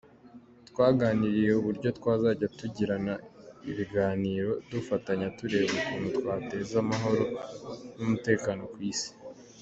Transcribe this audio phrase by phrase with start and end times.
[0.69, 3.13] Twaganiriye uburyo twazajya tugirana
[3.69, 7.23] ibiganiro, dufatanya tureba ukuntu twateza amahoro
[7.97, 9.09] n’umutekano ku Isi.